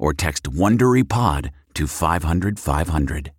[0.00, 3.32] or text WonderyPod to 500 500.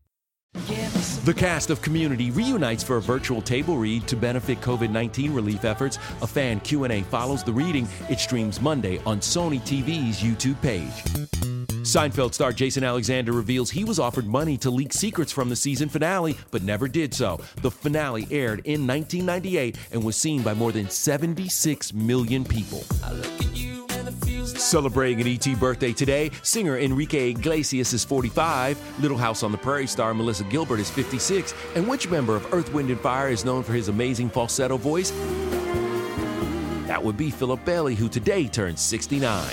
[1.24, 5.98] The cast of Community reunites for a virtual table read to benefit COVID-19 relief efforts.
[6.22, 7.88] A fan Q&A follows the reading.
[8.10, 10.92] It streams Monday on Sony TV's YouTube page.
[11.84, 15.90] Seinfeld star Jason Alexander reveals he was offered money to leak secrets from the season
[15.90, 17.40] finale, but never did so.
[17.62, 22.84] The finale aired in 1998 and was seen by more than 76 million people.
[24.62, 29.88] Celebrating an ET birthday today, singer Enrique Iglesias is 45, Little House on the Prairie
[29.88, 33.64] star Melissa Gilbert is 56, and which member of Earth, Wind, and Fire is known
[33.64, 35.10] for his amazing falsetto voice?
[36.88, 39.52] That would be Philip Bailey, who today turns 69.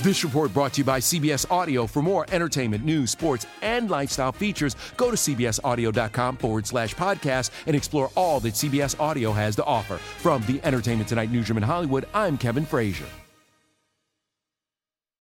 [0.00, 1.86] This report brought to you by CBS Audio.
[1.86, 7.74] For more entertainment, news, sports, and lifestyle features, go to cbsaudio.com forward slash podcast and
[7.74, 9.96] explore all that CBS Audio has to offer.
[9.96, 13.06] From the Entertainment Tonight newsroom in Hollywood, I'm Kevin Frazier.